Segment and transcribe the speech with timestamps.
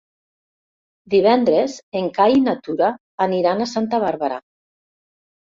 [1.13, 2.91] Divendres en Cai i na Tura
[3.27, 4.43] aniran a Santa Bàrbara.